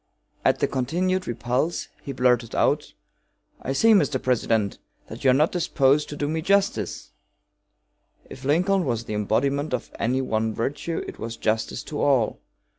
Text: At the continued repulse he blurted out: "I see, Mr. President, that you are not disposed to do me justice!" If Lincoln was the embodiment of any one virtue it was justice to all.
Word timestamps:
At 0.43 0.57
the 0.57 0.67
continued 0.67 1.27
repulse 1.27 1.87
he 2.01 2.11
blurted 2.11 2.55
out: 2.55 2.93
"I 3.61 3.71
see, 3.73 3.93
Mr. 3.93 4.19
President, 4.19 4.79
that 5.09 5.23
you 5.23 5.29
are 5.29 5.33
not 5.35 5.51
disposed 5.51 6.09
to 6.09 6.15
do 6.15 6.27
me 6.27 6.41
justice!" 6.41 7.11
If 8.27 8.43
Lincoln 8.43 8.83
was 8.83 9.03
the 9.05 9.13
embodiment 9.13 9.75
of 9.75 9.91
any 9.99 10.21
one 10.23 10.55
virtue 10.55 11.03
it 11.07 11.19
was 11.19 11.37
justice 11.37 11.83
to 11.83 12.01
all. 12.01 12.39